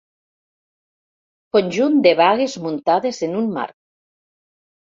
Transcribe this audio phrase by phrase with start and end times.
[1.57, 3.77] Conjunt de bagues muntades en un marc.